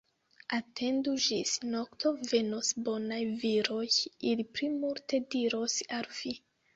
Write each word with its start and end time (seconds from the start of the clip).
Atendu 0.59 1.11
ĝis 1.25 1.51
nokto, 1.73 2.13
venos 2.31 2.69
bonaj 2.87 3.19
viroj, 3.43 3.83
ili 4.31 4.47
pli 4.55 4.71
multe 4.79 5.21
diros 5.35 5.77
al 5.99 6.09
vi. 6.21 6.35